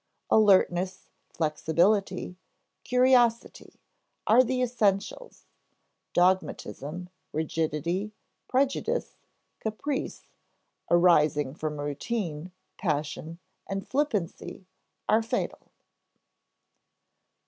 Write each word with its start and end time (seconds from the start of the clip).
Alertness, 0.31 1.09
flexibility, 1.29 2.35
curiosity 2.83 3.79
are 4.25 4.43
the 4.43 4.63
essentials; 4.63 5.45
dogmatism, 6.13 7.09
rigidity, 7.31 8.11
prejudice, 8.47 9.17
caprice, 9.59 10.25
arising 10.89 11.53
from 11.53 11.79
routine, 11.79 12.51
passion, 12.79 13.37
and 13.67 13.87
flippancy 13.87 14.65
are 15.07 15.21
fatal. 15.21 15.67